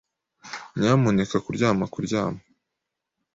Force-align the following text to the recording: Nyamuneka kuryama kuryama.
Nyamuneka 0.79 1.37
kuryama 1.45 1.85
kuryama. 1.93 2.39